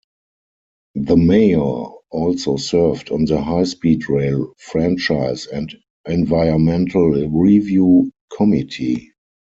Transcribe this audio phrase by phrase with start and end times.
[0.95, 1.61] The Mayor
[2.09, 5.77] also served on the High Speed Rail Franchise and
[6.07, 9.11] Environmental Review Committee.